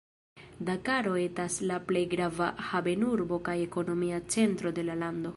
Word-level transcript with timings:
Dakaro 0.67 1.11
etas 1.23 1.57
la 1.71 1.75
plej 1.91 2.01
grava 2.13 2.47
havenurbo 2.69 3.39
kaj 3.49 3.55
ekonomia 3.67 4.23
centro 4.37 4.73
de 4.79 4.87
la 4.89 4.97
lando. 5.03 5.29